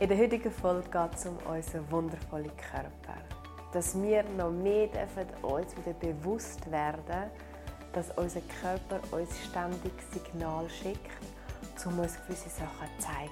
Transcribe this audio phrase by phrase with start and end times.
[0.00, 3.16] In der heutigen Folge geht es um unseren wundervollen Körper.
[3.72, 7.30] Dass wir noch mehr dürfen uns wieder bewusst werden,
[7.92, 10.98] dass unser Körper uns ständig Signal schickt,
[11.86, 13.30] um uns gewisse Sachen zu zeigen.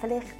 [0.00, 0.34] Vielleicht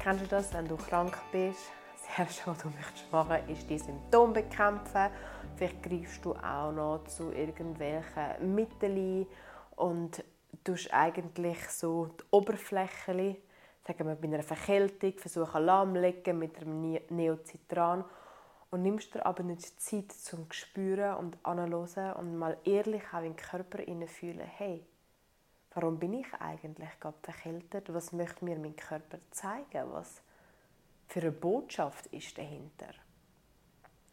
[0.00, 1.72] kennst du das, wenn du krank bist.
[1.96, 5.10] Das Erste, was du möchtest machen ist die Symptome bekämpfen.
[5.56, 9.26] Vielleicht greifst du auch noch zu irgendwelchen Mitteln
[9.74, 10.22] und
[10.62, 13.36] tust eigentlich so die Oberfläche
[13.86, 18.04] sagen wir bei einer Verkältung, versuchen lahmlegen mit einem Neocitran
[18.70, 23.34] und nimmst dir aber nicht Zeit zum spüren und anzuhören und mal ehrlich auch in
[23.34, 23.78] den Körper
[24.08, 24.84] fühlen, hey,
[25.74, 27.92] warum bin ich eigentlich gerade verkältet?
[27.92, 29.92] Was möchte mir mein Körper zeigen?
[29.92, 30.20] Was
[31.06, 32.92] für eine Botschaft ist dahinter?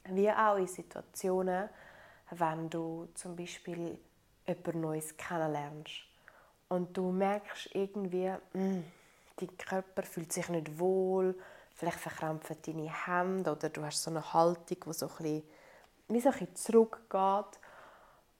[0.05, 1.69] Wie auch in Situationen,
[2.29, 3.97] wenn du zum Beispiel
[4.45, 6.03] jemand Neues kennenlernst
[6.67, 8.83] und du merkst irgendwie, mm,
[9.37, 11.35] dein Körper fühlt sich nicht wohl,
[11.73, 15.43] vielleicht verkrampfen deine Hände oder du hast so eine Haltung, die so ein bisschen,
[16.07, 17.59] wie so ein bisschen zurückgeht.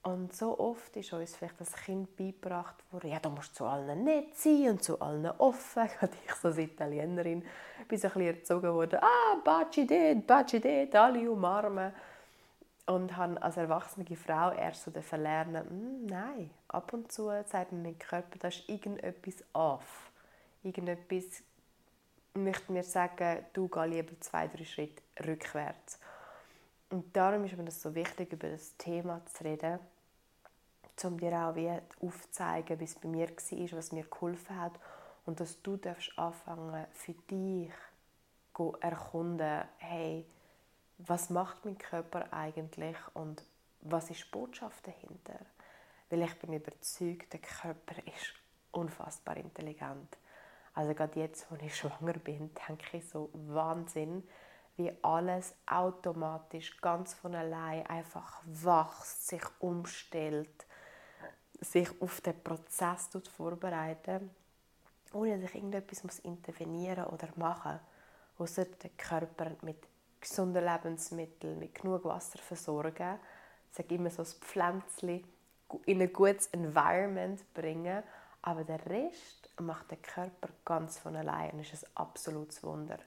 [0.04, 4.04] Und so oft ist uns vielleicht das Kind beigebracht worden, ja, du musst zu allen
[4.04, 5.88] nett sein und zu allen offen.
[5.88, 7.42] Gerade ich so als Italienerin
[7.88, 11.94] bin so ein bisschen erzogen worden, ah, baci det, baci det, alle umarmen.
[12.86, 17.98] Und habe als erwachsene Frau erst so lernen, hm, nein, ab und zu sagt mein
[17.98, 20.12] Körper, da ist irgendetwas off
[20.64, 21.44] irgendetwas
[22.34, 26.00] möchte mir sagen, du geh lieber zwei, drei Schritte rückwärts.
[26.90, 29.80] Und darum ist mir das so wichtig, über das Thema zu reden,
[31.04, 34.74] um dir auch wie aufzuzeigen, wie es bei mir war, was mir geholfen hat
[35.26, 37.72] und dass du darfst anfangen für dich
[38.56, 40.26] zu erkunden, hey,
[41.00, 43.44] was macht mein Körper eigentlich und
[43.82, 45.40] was ist die Botschaft dahinter?
[46.10, 48.34] Weil ich bin überzeugt, der Körper ist
[48.72, 50.18] unfassbar intelligent.
[50.74, 54.24] Also gerade jetzt, wo ich schwanger bin, denke ich so Wahnsinn,
[54.76, 60.66] wie alles automatisch ganz von allein einfach wächst, sich umstellt,
[61.62, 64.24] sich auf den Prozess vorbereitet,
[65.14, 67.80] ohne dass ich irgendetwas muss intervenieren oder machen
[68.38, 69.88] muss, außer den Körper mit
[70.20, 73.20] gesunden Lebensmitteln, mit genug Wasser versorgen,
[73.70, 75.24] ich sage immer so das Pflänzchen
[75.86, 78.04] in ein gutes Environment bringen,
[78.44, 83.00] aber der Rest macht der Körper ganz von allein und ist ein absolutes Wunder.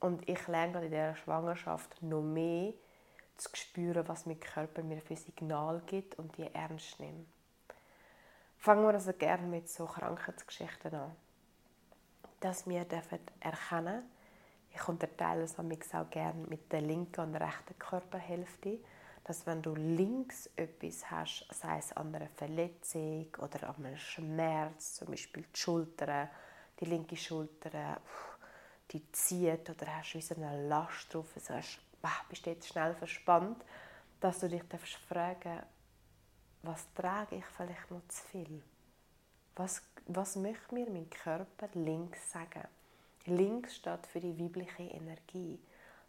[0.00, 2.74] Und ich lerne in dieser Schwangerschaft noch mehr
[3.36, 7.28] zu spüren, was mein Körper mir für Signal gibt und die ernst nimmt.
[8.58, 11.16] Fangen wir also gerne mit so Krankheitsgeschichten an.
[12.40, 14.02] Dass wir dürfen erkennen,
[14.74, 18.80] ich unterteile es auch gerne mit der linken und rechten Körperhälfte,
[19.24, 24.94] dass wenn du links etwas hast, sei es an einer Verletzung oder an einem Schmerz,
[24.96, 26.28] zum Beispiel die Schulter,
[26.78, 28.00] die linke Schulter,
[28.90, 31.80] die zieht oder hast wie so eine Last drauf, also hast,
[32.28, 33.64] bist jetzt schnell verspannt,
[34.20, 35.62] dass du dich darfst fragen,
[36.62, 38.62] was trage ich vielleicht noch zu viel?
[39.56, 42.66] Was, was möchte mir mein Körper links sagen?
[43.26, 45.58] Links steht für die weibliche Energie.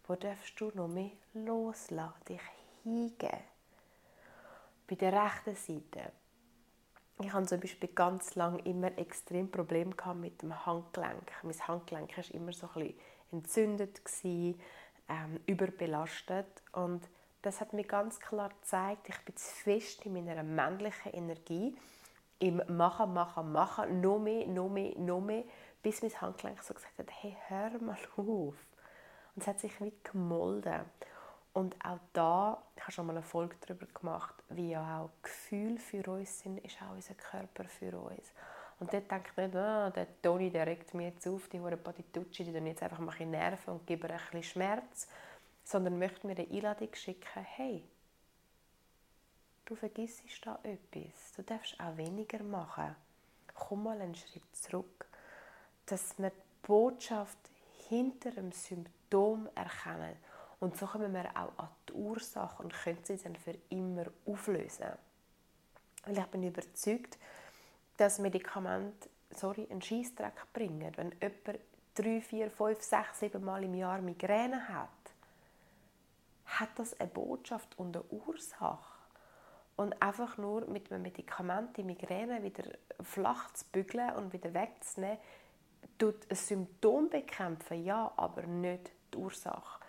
[0.07, 2.41] Wo darfst du noch mehr loslassen, dich
[2.85, 3.39] hingeben.
[4.87, 6.11] Bei der rechten Seite.
[7.19, 11.31] Ich hatte zum Beispiel ganz lange immer extrem Probleme mit dem Handgelenk.
[11.43, 12.93] Mein Handgelenk war immer so ein
[13.31, 16.63] entzündet, ähm, überbelastet.
[16.73, 17.07] Und
[17.41, 21.75] das hat mir ganz klar gezeigt, ich bin zu fest in meiner männlichen Energie,
[22.39, 25.45] im Machen, Machen, Machen, noch mehr, noch mehr, noch mehr,
[25.81, 28.55] bis mein Handgelenk so gesagt hat, hey, hör mal auf.
[29.35, 30.85] Und es hat sich wie gemolden.
[31.55, 35.77] Und auch da, ich habe schon mal eine Folge darüber gemacht, wie ja auch Gefühle
[35.77, 38.33] für uns sind, ist auch unser Körper für uns.
[38.77, 41.77] Und dort denke ich nicht, ah, der Toni der regt mir jetzt auf, die hure
[41.77, 45.07] Patitucci, die dann jetzt einfach mal ein nerven und geben ein bisschen Schmerz,
[45.63, 47.85] sondern möchte mir eine Einladung schicken, hey,
[49.63, 52.97] du vergisst da etwas, du darfst auch weniger machen.
[53.53, 55.07] Komm mal einen Schritt zurück,
[55.85, 57.37] dass wir die Botschaft
[57.87, 60.17] hinter dem Symptom erkennen
[60.59, 64.91] und so kommen wir auch an die Ursache und können sie dann für immer auflösen.
[66.05, 67.17] Weil ich bin überzeugt,
[67.97, 70.91] dass Medikamente sorry, einen Scheissdreck bringen.
[70.95, 71.59] Wenn jemand
[71.93, 74.89] drei, vier, fünf, sechs, sieben Mal im Jahr Migräne hat,
[76.45, 78.93] hat das eine Botschaft und eine Ursache.
[79.75, 82.63] Und einfach nur mit einem Medikament die Migräne wieder
[83.01, 85.17] flach zu bügeln und wieder wegzunehmen,
[85.97, 89.84] tut ein Symptom bekämpfen, ja, aber nicht die Ursache.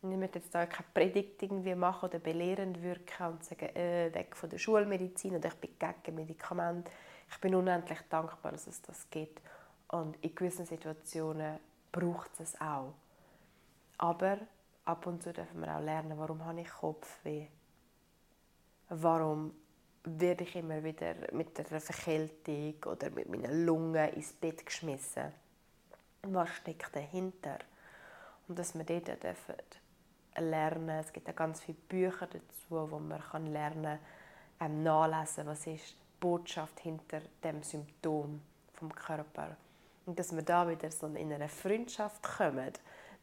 [0.00, 4.14] Und ich möchte jetzt da keine Predigt irgendwie machen oder belehrend wirken und sagen, äh,
[4.14, 6.90] weg von der Schulmedizin oder ich bin gegen Medikamente.
[7.30, 9.40] Ich bin unendlich dankbar, dass es das gibt.
[9.88, 11.58] Und in gewissen Situationen
[11.90, 12.94] braucht es es auch.
[13.98, 14.38] Aber
[14.84, 17.48] ab und zu dürfen wir auch lernen, warum habe ich Kopfweh?
[18.90, 19.52] Warum
[20.04, 25.32] werde ich immer wieder mit einer Verkältung oder mit meinen Lungen ins Bett geschmissen?
[26.22, 27.58] Was steckt dahinter?
[28.46, 29.56] Und dass wir dort dürfen
[30.40, 31.00] lernen.
[31.00, 33.98] Es gibt auch ganz viele Bücher dazu, wo man kann lernen
[34.58, 38.40] kann, ähm, nachlesen, was ist die Botschaft hinter dem Symptom
[38.74, 39.56] vom Körper.
[40.06, 42.72] Und dass wir da wieder so in eine Freundschaft kommen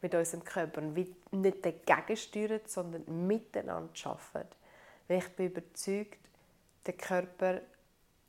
[0.02, 0.94] mit unserem Körper und
[1.32, 4.54] nicht dagegen steuern, sondern miteinander arbeiten.
[5.08, 6.18] Weil ich bin überzeugt,
[6.84, 7.60] der Körper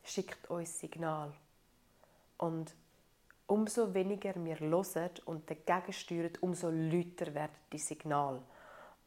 [0.04, 1.33] schickt uns Signal.
[2.38, 2.74] Und
[3.48, 8.42] umso weniger wir hören und dagegen steuern, umso lauter werden die Signale.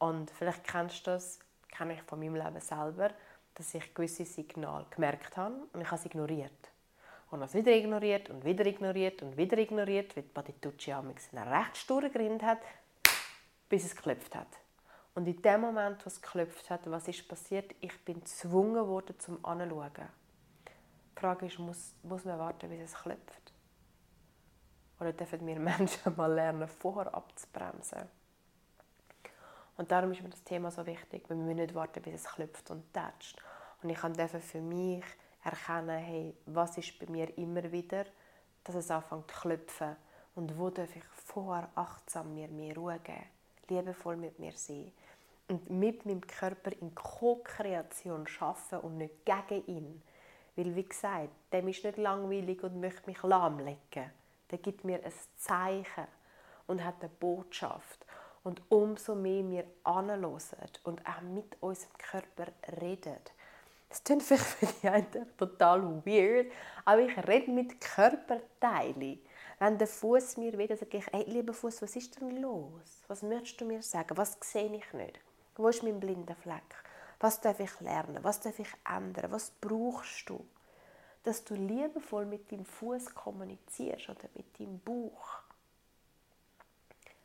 [0.01, 1.37] Und vielleicht kennst du das,
[1.69, 3.11] kenne ich von meinem Leben selber,
[3.53, 6.71] dass ich gewisse Signale gemerkt habe und ich habe es ignoriert.
[7.29, 11.77] Und habe es wieder ignoriert und wieder ignoriert und wieder ignoriert, weil Patitucci einen recht
[11.77, 12.57] sturen Grind hat,
[13.69, 14.47] bis es geklopft hat.
[15.13, 17.75] Und in dem Moment, wo es geklopft hat, was ist passiert?
[17.79, 19.91] Ich bin gezwungen worden, zum Anschauen.
[21.15, 23.53] Die Frage ist, muss, muss man warten, bis es klopft?
[24.99, 28.09] Oder dürfen wir Menschen mal lernen, vorher abzubremsen?
[29.81, 32.69] Und darum ist mir das Thema so wichtig, weil wir nicht warten, bis es klopft
[32.69, 33.41] und tätscht.
[33.81, 35.03] Und ich kann für mich
[35.43, 38.05] erkennen, hey, was ist bei mir immer wieder,
[38.63, 39.95] dass es anfängt zu klopfen
[40.35, 43.23] und wo darf ich vorher achtsam mir mehr Ruhe geben,
[43.69, 44.91] liebevoll mit mir sein
[45.47, 50.03] und mit meinem Körper in Co-Kreation arbeiten und nicht gegen ihn.
[50.57, 54.11] Weil, wie gesagt, dem ist nicht langweilig und möchte mich lahmlegen.
[54.51, 56.05] Der gibt mir ein Zeichen
[56.67, 58.00] und hat eine Botschaft.
[58.43, 60.41] Und umso mehr wir anhören
[60.83, 62.51] und auch mit unserem Körper
[62.81, 63.19] reden.
[63.89, 66.51] Das klingt vielleicht für die einen total weird,
[66.85, 69.19] aber ich rede mit Körperteilen.
[69.59, 73.03] Wenn der Fuß mir wieder sage ich, hey, lieber Fuß, was ist denn los?
[73.07, 74.17] Was möchtest du mir sagen?
[74.17, 75.19] Was sehe ich nicht?
[75.55, 76.63] Wo ist mein blinder Fleck?
[77.19, 78.23] Was darf ich lernen?
[78.23, 79.31] Was darf ich ändern?
[79.31, 80.43] Was brauchst du?
[81.23, 85.40] Dass du liebevoll mit deinem Fuß kommunizierst oder mit deinem Bauch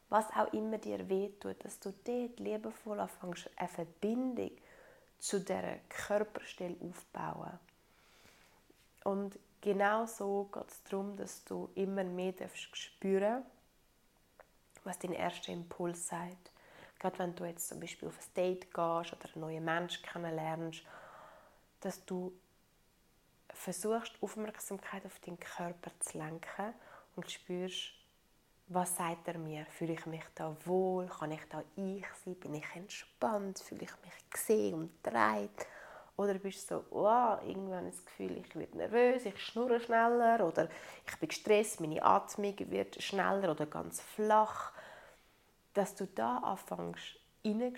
[0.08, 4.52] was auch immer dir wehtut, dass du dort liebevoll anfängst, eine Verbindung
[5.18, 7.58] zu dieser Körperstelle aufbauen.
[9.04, 12.34] Und genau so geht es darum, dass du immer mehr
[12.72, 13.44] spüren
[14.86, 16.50] was dein erster Impuls sagt.
[16.98, 20.82] Gerade wenn du jetzt zum Beispiel auf ein Date gehst oder einen neuen Menschen kennenlernst,
[21.80, 22.32] dass du
[23.52, 26.72] versuchst, Aufmerksamkeit auf deinen Körper zu lenken
[27.16, 27.92] und spürst,
[28.68, 29.64] was sagt er mir?
[29.66, 31.06] Fühle ich mich da wohl?
[31.06, 32.34] Kann ich da ich sein?
[32.34, 33.60] Bin ich entspannt?
[33.60, 35.66] Fühle ich mich gesehen und dreit?
[36.16, 40.68] Oder bist du so, oh, irgendwann das Gefühl, ich werde nervös, ich schnurre schneller oder
[41.06, 44.72] ich bin gestresst, meine Atmung wird schneller oder ganz flach.
[45.74, 47.18] Dass du da anfängst,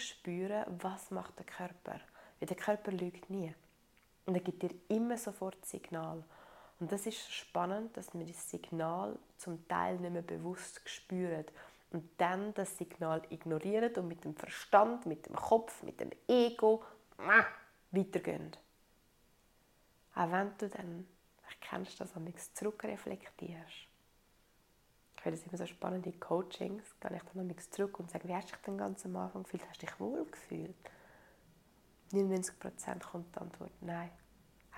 [0.00, 2.00] spüren, was macht der Körper.
[2.38, 3.52] Weil der Körper lügt nie.
[4.24, 6.22] Und er gibt dir immer sofort Signal.
[6.80, 11.44] Und das ist spannend, dass wir das Signal zum Teil nicht mehr bewusst spüren
[11.90, 16.84] und dann das Signal ignorieren und mit dem Verstand, mit dem Kopf, mit dem Ego
[17.90, 18.52] weitergehen.
[20.14, 21.08] Auch wenn du dann,
[21.50, 23.88] ich kennst das, nichts zurückreflektierst.
[25.16, 28.28] Ich finde es immer so spannend in Coachings, gehe ich dann nichts zurück und sage,
[28.28, 29.68] wie hast du dich denn ganz am Anfang gefühlt?
[29.68, 30.76] Hast du dich wohl gefühlt?
[32.12, 34.10] 99% kommt die Antwort, nein.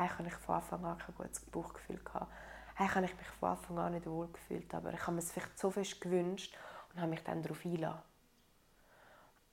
[0.08, 2.32] Habe ich von Anfang an kein gutes Bauchgefühl gehabt.
[2.76, 5.58] Habe ich mich von Anfang an nicht wohl gefühlt, aber ich habe mir es vielleicht
[5.58, 6.56] so fest gewünscht
[6.92, 8.02] und habe mich dann darauf eingelassen.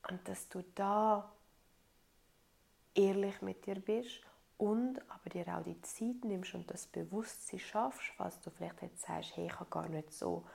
[0.10, 1.30] Und dass du da
[2.96, 4.22] ehrlich mit dir bist
[4.58, 9.02] und aber dir auch die Zeit nimmst und das Bewusstsein schaffst, was du vielleicht jetzt
[9.02, 10.46] sagst, hey, ich habe gar nicht so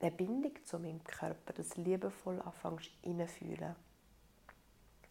[0.00, 3.74] eine Bindung zu meinem Körper, das liebevoll anfängst reinfühlen.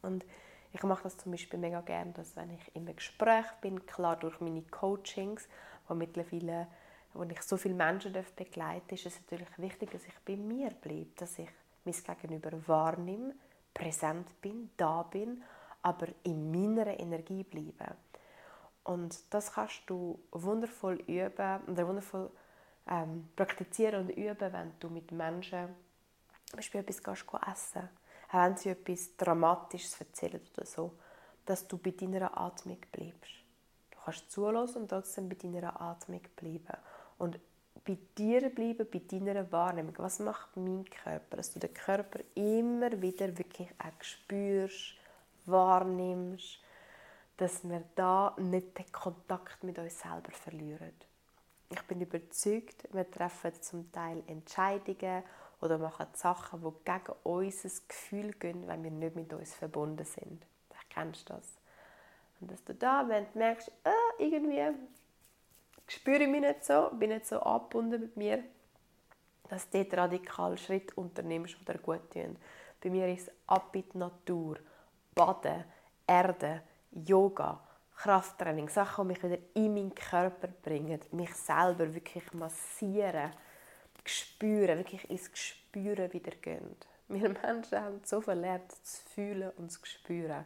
[0.01, 0.25] Und
[0.73, 4.39] ich mache das zum Beispiel mega gerne, dass wenn ich im Gespräch bin, klar durch
[4.39, 5.47] meine Coachings,
[5.87, 6.67] wo mittlerweile
[7.13, 11.07] wo ich so viele Menschen begleite, ist es natürlich wichtig, dass ich bei mir bleibe,
[11.15, 11.49] dass ich
[11.83, 13.33] mein Gegenüber wahrnehme,
[13.73, 15.43] präsent bin, da bin,
[15.81, 17.95] aber in meiner Energie bleibe.
[18.83, 22.29] Und das kannst du wundervoll üben und wundervoll
[22.89, 25.69] ähm, praktizieren und üben, wenn du mit Menschen
[26.45, 27.01] zum Beispiel etwas
[27.51, 27.89] essen
[28.31, 30.93] wenn sie etwas Dramatisches erzählen oder so,
[31.45, 33.31] dass du bei deiner Atmung bleibst.
[33.91, 36.77] Du kannst zulassen und trotzdem bei deiner Atmung bleiben.
[37.17, 37.39] Und
[37.85, 39.93] bei dir bleiben, bei deiner Wahrnehmung.
[39.97, 41.37] Was macht mein Körper?
[41.37, 44.95] Dass du den Körper immer wieder wirklich auch spürst,
[45.45, 46.59] wahrnimmst,
[47.37, 50.93] dass wir da nicht den Kontakt mit uns selber verlieren.
[51.69, 55.23] Ich bin überzeugt, wir treffen zum Teil Entscheidungen
[55.61, 60.45] oder machen Sachen, die gegen unser Gefühl gehen, wenn wir nicht mit uns verbunden sind.
[60.69, 61.57] Vielleicht kennst du das.
[62.39, 64.77] Und dass du da, wenn du merkst, äh, irgendwie
[65.87, 68.43] spüre ich mich nicht so, bin nicht so angebunden mit mir,
[69.49, 72.37] dass du dort radikal Schritt unternimmst, die dir gut tun.
[72.81, 74.57] Bei mir ist ab in die Natur,
[75.15, 75.63] Baden,
[76.05, 76.61] Erde,
[76.91, 77.59] Yoga,
[77.95, 83.31] Krafttraining, Sachen, die mich wieder in meinen Körper bringen, mich selber wirklich massieren,
[84.07, 86.75] spüren, wirklich ins Gespüren wieder gehen.
[87.07, 90.45] Wir Menschen haben so verlernt zu fühlen und zu spüren.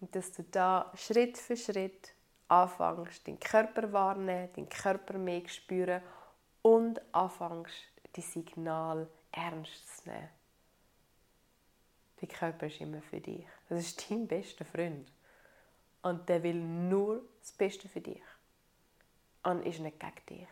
[0.00, 2.14] Und dass du da Schritt für Schritt
[2.48, 6.02] anfängst, deinen Körper wahrnehmen, deinen Körper mehr spüren
[6.62, 7.74] und anfängst,
[8.16, 10.28] die Signal ernst zu nehmen.
[12.20, 13.46] Der Körper ist immer für dich.
[13.68, 15.10] Das ist dein bester Freund.
[16.02, 18.22] Und der will nur das Beste für dich.
[19.42, 20.48] Und ist nicht gegen dich.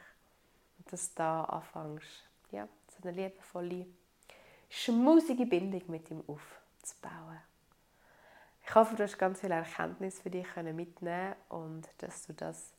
[0.90, 3.86] Dass du da anfängst, ja, so eine liebevolle,
[4.68, 7.38] schmusige Bindung mit ihm aufzubauen.
[8.64, 12.74] Ich hoffe, du hast ganz viel Erkenntnis für dich mitnehmen und dass du das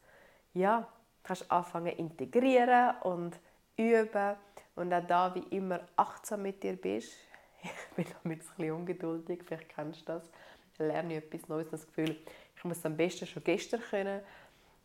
[0.54, 0.88] ja,
[1.24, 3.40] kannst anfangen integrieren und
[3.78, 4.36] üben
[4.76, 7.14] und auch da wie immer achtsam mit dir bist.
[7.62, 10.24] Ich bin damit ein bisschen ungeduldig, vielleicht kennst du das.
[10.72, 12.16] Ich lerne etwas Neues, das Gefühl,
[12.56, 14.22] ich muss am besten schon gestern können,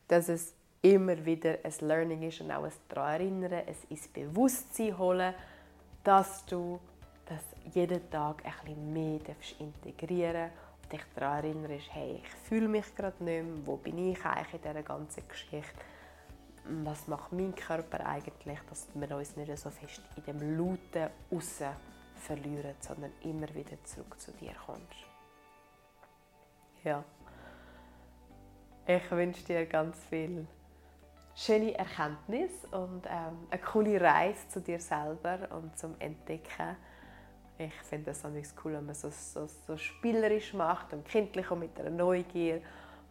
[0.09, 0.54] dass es
[0.85, 5.35] immer wieder ein Learning ist und auch ein daran erinnern, es ins Bewusstsein holen,
[6.03, 6.79] dass du
[7.26, 7.43] das
[7.75, 9.21] jeden Tag bisschen mehr
[9.59, 14.25] integrieren darfst dich daran erinnerst, hey, ich fühle mich gerade nicht mehr, wo bin ich
[14.25, 15.75] eigentlich in dieser ganzen Geschichte,
[16.83, 21.71] was macht mein Körper eigentlich, dass wir uns nicht so fest in dem Lauten aussen
[22.17, 24.83] verlieren, sondern immer wieder zurück zu dir kommst.
[26.85, 27.05] Ja.
[28.87, 30.47] Ich wünsche dir ganz viel
[31.35, 36.76] schöne Erkenntnis und ähm, eine coole Reise zu dir selber und zum Entdecken
[37.59, 38.25] ich finde es
[38.64, 42.61] cool, wenn man so, so, so spielerisch macht und kindlich und mit einer Neugier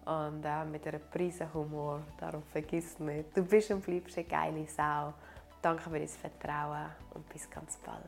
[0.06, 2.02] und auch mit einer Prise Humor.
[2.20, 5.14] Darum vergiss nicht, du bist und bleibst eine geile Sau.
[5.62, 8.04] Danke für dein Vertrauen und bis ganz bald.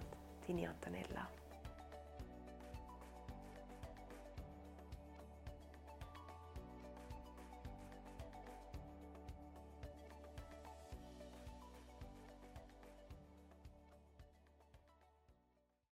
[0.45, 1.27] Deine Antonella.